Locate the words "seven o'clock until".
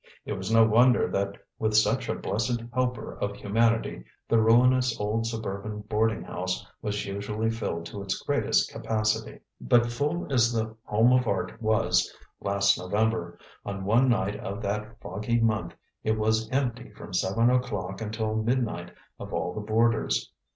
17.13-18.35